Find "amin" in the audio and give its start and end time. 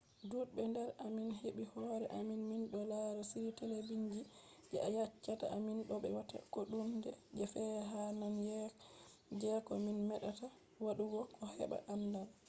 1.05-1.29, 2.17-2.41, 5.55-5.77